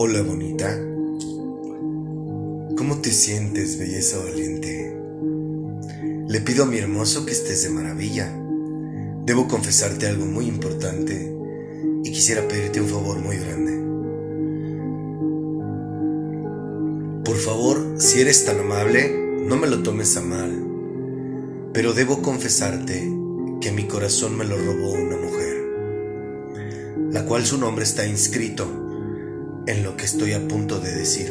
Hola 0.00 0.22
bonita. 0.22 0.78
¿Cómo 2.76 3.00
te 3.02 3.10
sientes, 3.10 3.80
belleza 3.80 4.18
valiente? 4.18 4.96
Le 6.28 6.40
pido 6.40 6.62
a 6.62 6.66
mi 6.66 6.78
hermoso 6.78 7.26
que 7.26 7.32
estés 7.32 7.64
de 7.64 7.70
maravilla. 7.70 8.32
Debo 9.26 9.48
confesarte 9.48 10.06
algo 10.06 10.24
muy 10.24 10.46
importante 10.46 11.34
y 12.04 12.12
quisiera 12.12 12.46
pedirte 12.46 12.80
un 12.80 12.86
favor 12.86 13.18
muy 13.18 13.38
grande. 13.38 13.72
Por 17.24 17.36
favor, 17.38 17.96
si 17.96 18.20
eres 18.20 18.44
tan 18.44 18.60
amable, 18.60 19.12
no 19.48 19.56
me 19.56 19.66
lo 19.66 19.82
tomes 19.82 20.16
a 20.16 20.20
mal, 20.20 20.64
pero 21.72 21.92
debo 21.92 22.22
confesarte 22.22 23.02
que 23.60 23.72
mi 23.72 23.88
corazón 23.88 24.38
me 24.38 24.44
lo 24.44 24.58
robó 24.58 24.92
una 24.92 25.16
mujer, 25.16 25.56
la 27.10 27.24
cual 27.24 27.44
su 27.44 27.58
nombre 27.58 27.82
está 27.82 28.06
inscrito 28.06 28.87
en 29.68 29.82
lo 29.84 29.98
que 29.98 30.06
estoy 30.06 30.32
a 30.32 30.48
punto 30.48 30.80
de 30.80 30.92
decir. 30.92 31.30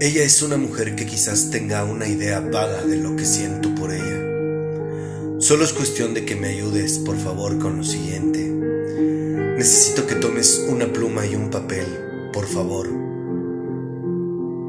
Ella 0.00 0.22
es 0.22 0.40
una 0.40 0.56
mujer 0.56 0.96
que 0.96 1.04
quizás 1.04 1.50
tenga 1.50 1.84
una 1.84 2.08
idea 2.08 2.40
vaga 2.40 2.84
de 2.84 2.96
lo 2.96 3.16
que 3.16 3.26
siento 3.26 3.74
por 3.74 3.92
ella. 3.92 5.38
Solo 5.40 5.64
es 5.64 5.74
cuestión 5.74 6.14
de 6.14 6.24
que 6.24 6.36
me 6.36 6.48
ayudes, 6.48 6.98
por 6.98 7.18
favor, 7.18 7.58
con 7.58 7.76
lo 7.76 7.84
siguiente. 7.84 8.38
Necesito 9.58 10.06
que 10.06 10.14
tomes 10.14 10.64
una 10.70 10.90
pluma 10.90 11.26
y 11.26 11.34
un 11.34 11.50
papel, 11.50 11.84
por 12.32 12.46
favor, 12.46 12.88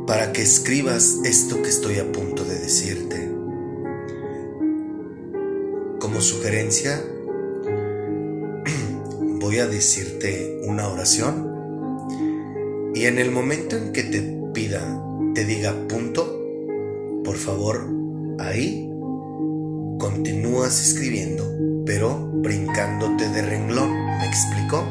para 0.05 0.34
que 0.34 0.41
escribas 0.41 1.20
esto 1.23 1.61
que 1.61 1.70
estoy 1.70 2.00
a 2.00 2.11
punto 2.11 2.44
de 2.44 2.59
decirte. 2.59 3.31
Como 6.00 6.20
sugerencia, 6.20 7.02
voy 9.39 9.59
a 9.59 9.67
decirte 9.67 10.59
una 10.63 10.88
oración 10.89 11.49
y 12.93 13.05
en 13.05 13.20
el 13.20 13.31
momento 13.31 13.77
en 13.77 13.94
que 13.94 14.03
te 14.03 14.22
pida, 14.53 15.02
te 15.33 15.45
diga 15.45 15.73
punto, 15.88 16.25
por 17.23 17.38
favor, 17.38 17.88
ahí 18.39 18.89
continúas 19.99 20.81
escribiendo, 20.81 21.45
pero 21.86 22.17
brincándote 22.41 23.30
de 23.30 23.41
renglón. 23.41 23.91
¿Me 23.91 24.25
explico? 24.27 24.83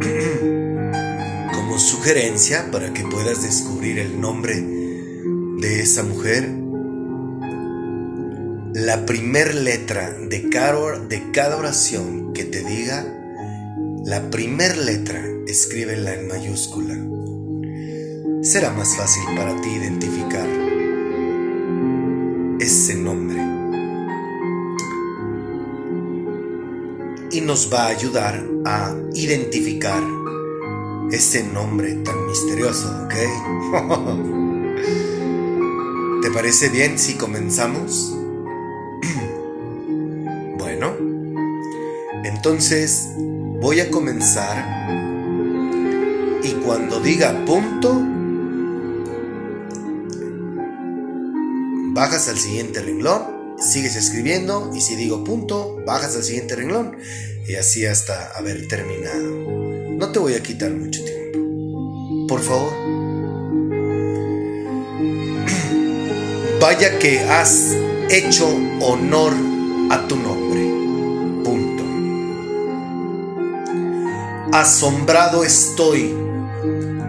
Como 1.54 1.78
sugerencia 1.78 2.70
para 2.72 2.92
que 2.92 3.04
puedas 3.04 3.42
descubrir 3.42 3.98
el 3.98 4.20
nombre 4.20 4.54
de 4.54 5.80
esa 5.80 6.02
mujer, 6.02 6.63
la 8.84 9.06
primer 9.06 9.54
letra 9.54 10.10
de 10.10 10.50
cada, 10.50 11.56
oración 11.56 12.34
que 12.34 12.44
te 12.44 12.62
diga, 12.62 13.02
la 14.04 14.28
primer 14.30 14.76
letra, 14.76 15.24
escríbela 15.46 16.12
en 16.12 16.28
mayúscula. 16.28 16.94
Será 18.42 18.72
más 18.72 18.94
fácil 18.94 19.22
para 19.36 19.58
ti 19.62 19.70
identificar 19.70 20.46
ese 22.60 22.94
nombre. 22.96 23.40
Y 27.32 27.40
nos 27.40 27.72
va 27.72 27.84
a 27.84 27.88
ayudar 27.88 28.44
a 28.66 28.94
identificar 29.14 30.02
ese 31.10 31.42
nombre 31.42 31.94
tan 32.04 32.26
misterioso, 32.26 32.86
¿ok? 33.06 33.14
¿Te 36.22 36.30
parece 36.30 36.68
bien 36.68 36.98
si 36.98 37.14
comenzamos? 37.14 38.18
Entonces 42.44 43.08
voy 43.16 43.80
a 43.80 43.90
comenzar 43.90 44.66
y 46.42 46.50
cuando 46.62 47.00
diga 47.00 47.42
punto, 47.46 47.98
bajas 51.94 52.28
al 52.28 52.36
siguiente 52.36 52.82
renglón, 52.82 53.56
sigues 53.58 53.96
escribiendo 53.96 54.70
y 54.74 54.82
si 54.82 54.94
digo 54.94 55.24
punto, 55.24 55.78
bajas 55.86 56.16
al 56.16 56.22
siguiente 56.22 56.54
renglón 56.54 56.98
y 57.48 57.54
así 57.54 57.86
hasta 57.86 58.32
haber 58.36 58.68
terminado. 58.68 59.24
No 59.96 60.12
te 60.12 60.18
voy 60.18 60.34
a 60.34 60.42
quitar 60.42 60.70
mucho 60.70 61.02
tiempo. 61.02 62.26
Por 62.28 62.42
favor. 62.42 62.74
Vaya 66.60 66.98
que 66.98 67.20
has 67.20 67.74
hecho 68.10 68.46
honor 68.82 69.32
a 69.88 70.06
tu 70.06 70.16
nombre. 70.16 70.63
Asombrado 74.54 75.42
estoy 75.42 76.14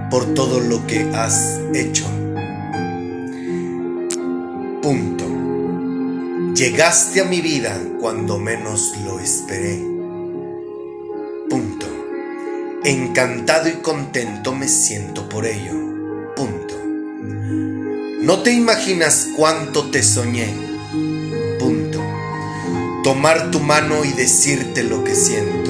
por 0.09 0.33
todo 0.33 0.59
lo 0.61 0.87
que 0.87 1.01
has 1.13 1.59
hecho. 1.75 2.05
Punto. 4.81 5.25
Llegaste 6.55 7.21
a 7.21 7.25
mi 7.25 7.41
vida 7.41 7.79
cuando 7.99 8.39
menos 8.39 8.95
lo 9.05 9.19
esperé. 9.19 9.79
Punto. 11.47 11.85
Encantado 12.83 13.69
y 13.69 13.73
contento 13.73 14.51
me 14.51 14.67
siento 14.67 15.29
por 15.29 15.45
ello. 15.45 16.33
Punto. 16.35 16.73
No 18.23 18.39
te 18.41 18.53
imaginas 18.53 19.27
cuánto 19.37 19.91
te 19.91 20.01
soñé. 20.01 20.51
Punto. 21.59 22.01
Tomar 23.03 23.51
tu 23.51 23.59
mano 23.59 24.03
y 24.03 24.13
decirte 24.13 24.81
lo 24.81 25.03
que 25.03 25.13
siento. 25.13 25.64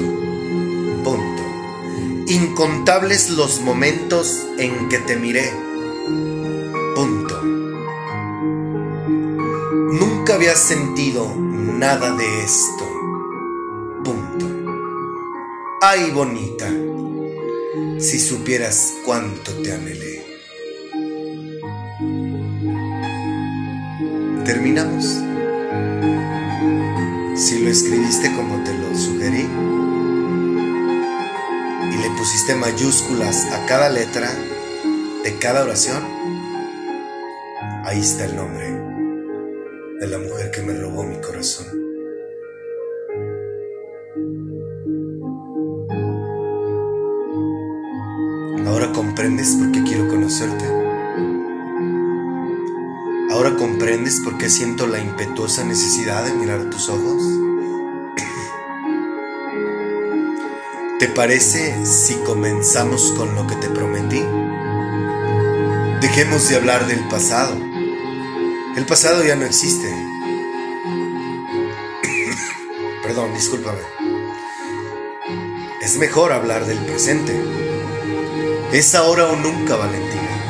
Incontables 2.28 3.30
los 3.30 3.60
momentos 3.60 4.48
en 4.58 4.88
que 4.88 4.98
te 4.98 5.14
miré. 5.14 5.48
Punto. 6.96 7.40
Nunca 9.92 10.34
había 10.34 10.56
sentido 10.56 11.32
nada 11.36 12.16
de 12.16 12.42
esto. 12.42 12.84
Punto. 14.02 14.46
Ay, 15.80 16.10
bonita, 16.10 16.68
si 18.00 18.18
supieras 18.18 18.94
cuánto 19.04 19.52
te 19.62 19.72
anhelé. 19.72 20.26
Terminamos. 24.44 25.04
Si 27.36 27.60
lo 27.60 27.70
escribiste 27.70 28.34
como 28.34 28.64
te 28.64 28.74
lo 28.74 28.98
sugerí 28.98 29.46
pusiste 32.16 32.54
mayúsculas 32.54 33.44
a 33.52 33.66
cada 33.66 33.90
letra 33.90 34.30
de 35.22 35.38
cada 35.38 35.62
oración, 35.62 36.02
ahí 37.84 38.00
está 38.00 38.24
el 38.24 38.36
nombre 38.36 38.70
de 40.00 40.06
la 40.06 40.18
mujer 40.18 40.50
que 40.50 40.62
me 40.62 40.72
robó 40.74 41.04
mi 41.04 41.20
corazón. 41.20 41.66
Ahora 48.66 48.92
comprendes 48.92 49.54
por 49.56 49.72
qué 49.72 49.82
quiero 49.84 50.08
conocerte. 50.08 50.64
Ahora 53.30 53.56
comprendes 53.56 54.20
por 54.20 54.38
qué 54.38 54.48
siento 54.48 54.86
la 54.86 54.98
impetuosa 54.98 55.64
necesidad 55.64 56.24
de 56.24 56.34
mirar 56.34 56.70
tus 56.70 56.88
ojos. 56.88 57.45
¿Te 60.98 61.08
parece 61.08 61.84
si 61.84 62.14
comenzamos 62.24 63.12
con 63.12 63.34
lo 63.34 63.46
que 63.46 63.54
te 63.56 63.68
prometí? 63.68 64.24
Dejemos 66.00 66.48
de 66.48 66.56
hablar 66.56 66.86
del 66.86 67.06
pasado. 67.08 67.54
El 68.74 68.86
pasado 68.86 69.22
ya 69.22 69.36
no 69.36 69.44
existe. 69.44 69.94
Perdón, 73.02 73.34
discúlpame. 73.34 73.80
Es 75.82 75.98
mejor 75.98 76.32
hablar 76.32 76.64
del 76.64 76.78
presente. 76.78 77.38
Es 78.72 78.94
ahora 78.94 79.26
o 79.26 79.36
nunca, 79.36 79.76
Valentina. 79.76 80.46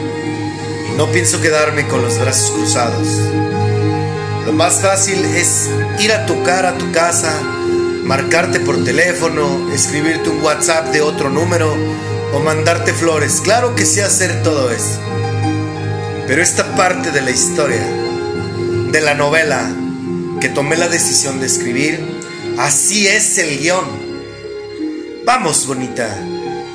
Y 0.92 0.96
no 0.96 1.10
pienso 1.10 1.40
quedarme 1.40 1.88
con 1.88 2.02
los 2.02 2.20
brazos 2.20 2.52
cruzados. 2.52 3.08
Lo 4.46 4.52
más 4.52 4.80
fácil 4.80 5.24
es 5.24 5.68
ir 5.98 6.12
a 6.12 6.24
tocar 6.24 6.66
a 6.66 6.78
tu 6.78 6.92
casa, 6.92 7.36
marcarte 8.06 8.60
por 8.60 8.84
teléfono, 8.84 9.72
escribirte 9.72 10.30
un 10.30 10.40
WhatsApp 10.40 10.92
de 10.92 11.00
otro 11.00 11.28
número 11.28 11.74
o 12.32 12.38
mandarte 12.38 12.92
flores. 12.92 13.40
Claro 13.42 13.74
que 13.74 13.84
sé 13.84 14.02
hacer 14.02 14.42
todo 14.44 14.70
eso. 14.70 15.00
Pero 16.26 16.40
esta 16.40 16.76
parte 16.76 17.10
de 17.10 17.20
la 17.20 17.32
historia, 17.32 17.84
de 18.92 19.00
la 19.00 19.14
novela 19.14 19.68
que 20.40 20.48
tomé 20.48 20.76
la 20.76 20.88
decisión 20.88 21.40
de 21.40 21.46
escribir, 21.46 22.00
así 22.58 23.08
es 23.08 23.38
el 23.38 23.58
guion. 23.58 23.84
Vamos, 25.24 25.66
bonita, 25.66 26.08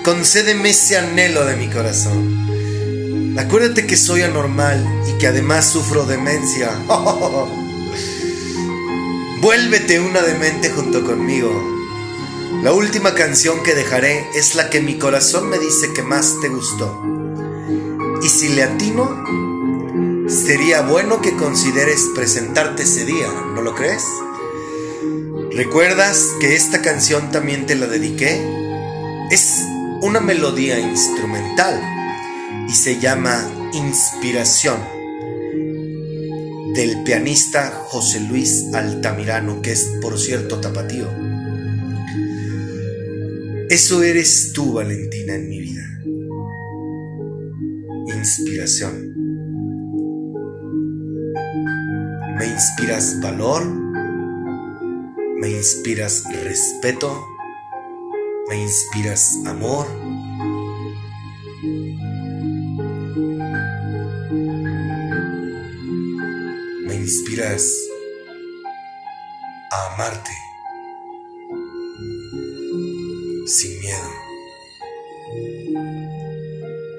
concédeme 0.03 0.71
ese 0.71 0.97
anhelo 0.97 1.45
de 1.45 1.55
mi 1.55 1.69
corazón. 1.69 3.37
Acuérdate 3.39 3.87
que 3.87 3.95
soy 3.95 4.23
anormal 4.23 4.85
y 5.07 5.17
que 5.17 5.27
además 5.27 5.65
sufro 5.65 6.05
demencia. 6.05 6.71
Vuélvete 9.41 9.99
una 9.99 10.21
demente 10.21 10.69
junto 10.69 11.03
conmigo. 11.03 11.49
La 12.61 12.73
última 12.73 13.15
canción 13.15 13.63
que 13.63 13.73
dejaré 13.73 14.23
es 14.35 14.53
la 14.53 14.69
que 14.69 14.81
mi 14.81 14.99
corazón 14.99 15.49
me 15.49 15.57
dice 15.57 15.93
que 15.95 16.03
más 16.03 16.35
te 16.41 16.47
gustó. 16.47 17.01
Y 18.21 18.29
si 18.29 18.49
le 18.49 18.61
atino, 18.61 19.25
sería 20.29 20.83
bueno 20.83 21.21
que 21.21 21.35
consideres 21.35 22.11
presentarte 22.13 22.83
ese 22.83 23.03
día, 23.03 23.27
¿no 23.55 23.63
lo 23.63 23.73
crees? 23.73 24.03
¿Recuerdas 25.55 26.23
que 26.39 26.55
esta 26.55 26.83
canción 26.83 27.31
también 27.31 27.65
te 27.65 27.73
la 27.73 27.87
dediqué? 27.87 28.39
Es 29.31 29.63
una 30.01 30.19
melodía 30.19 30.77
instrumental 30.77 31.81
y 32.69 32.75
se 32.75 32.99
llama 32.99 33.43
Inspiración 33.73 35.00
del 36.73 37.03
pianista 37.03 37.69
José 37.89 38.21
Luis 38.21 38.73
Altamirano, 38.73 39.61
que 39.61 39.71
es 39.71 39.91
por 40.01 40.17
cierto 40.17 40.59
tapatío. 40.59 41.07
Eso 43.69 44.03
eres 44.03 44.51
tú, 44.53 44.73
Valentina, 44.73 45.35
en 45.35 45.49
mi 45.49 45.59
vida. 45.59 45.81
Inspiración. 48.17 49.13
Me 52.37 52.47
inspiras 52.47 53.19
valor, 53.21 53.65
me 55.39 55.49
inspiras 55.49 56.23
respeto, 56.43 57.25
me 58.49 58.61
inspiras 58.61 59.37
amor. 59.45 59.87
Inspiras 67.11 67.69
a 69.71 69.93
amarte. 69.93 70.31
sin 73.45 73.79
miedo. 73.81 74.09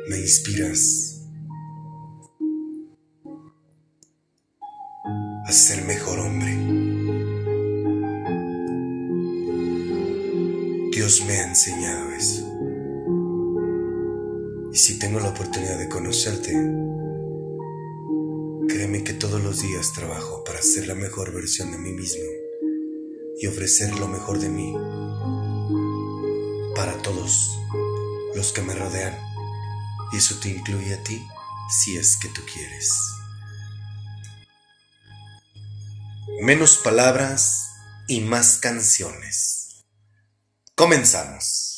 Me 0.09 0.19
inspiras 0.19 1.23
a 5.47 5.53
ser 5.53 5.85
mejor 5.87 6.19
hombre. 6.19 6.53
Dios 10.93 11.25
me 11.27 11.33
ha 11.39 11.49
enseñado 11.49 12.13
eso. 12.13 12.43
Y 14.73 14.77
si 14.77 14.99
tengo 14.99 15.21
la 15.21 15.31
oportunidad 15.31 15.79
de 15.79 15.89
conocerte, 15.89 16.53
todos 19.23 19.41
los 19.41 19.63
días 19.63 19.93
trabajo 19.93 20.43
para 20.43 20.61
ser 20.61 20.89
la 20.89 20.97
mejor 20.97 21.33
versión 21.33 21.71
de 21.71 21.79
mí 21.79 21.93
mismo 21.93 22.25
y 23.41 23.47
ofrecer 23.47 23.97
lo 24.01 24.09
mejor 24.09 24.41
de 24.41 24.49
mí 24.49 24.75
para 26.75 27.01
todos 27.03 27.57
los 28.35 28.51
que 28.51 28.63
me 28.63 28.75
rodean. 28.75 29.17
Y 30.13 30.17
eso 30.17 30.41
te 30.41 30.49
incluye 30.49 30.95
a 30.95 31.05
ti 31.05 31.25
si 31.71 31.97
es 31.97 32.19
que 32.21 32.31
tú 32.31 32.43
quieres. 32.53 32.93
Menos 36.41 36.79
palabras 36.79 37.69
y 38.09 38.23
más 38.23 38.59
canciones. 38.59 39.85
Comenzamos. 40.75 41.72